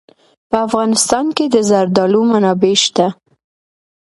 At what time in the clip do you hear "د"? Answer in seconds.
1.49-1.55